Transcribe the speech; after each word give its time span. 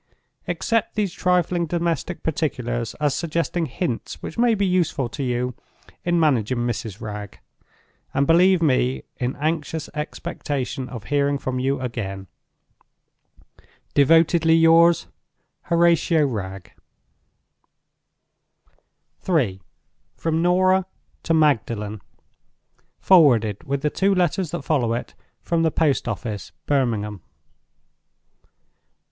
Accept 0.47 0.95
these 0.95 1.13
trifling 1.13 1.67
domestic 1.67 2.23
particulars 2.23 2.95
as 2.95 3.13
suggesting 3.13 3.67
hints 3.67 4.15
which 4.23 4.35
may 4.35 4.55
be 4.55 4.65
useful 4.65 5.09
to 5.09 5.21
you 5.21 5.53
in 6.03 6.19
managing 6.19 6.57
Mrs. 6.57 7.01
Wragge; 7.01 7.37
and 8.11 8.25
believe 8.25 8.63
me, 8.63 9.03
in 9.17 9.35
anxious 9.35 9.91
expectation 9.93 10.89
of 10.89 11.03
hearing 11.03 11.37
from 11.37 11.59
you 11.59 11.79
again, 11.79 12.25
"Devotedly 13.93 14.55
yours, 14.55 15.05
"HORATIO 15.69 16.25
WRAGGE." 16.25 16.71
III. 19.29 19.61
From 20.15 20.41
Norah 20.41 20.87
to 21.21 21.33
Magdalen. 21.35 22.01
_Forwarded, 22.99 23.65
with 23.65 23.83
the 23.83 23.91
Two 23.91 24.15
Letters 24.15 24.49
that 24.49 24.63
follow 24.63 24.95
it, 24.95 25.13
from 25.43 25.61
the 25.61 25.69
Post 25.69 26.07
Office, 26.07 26.51
Birmingham. 26.65 27.21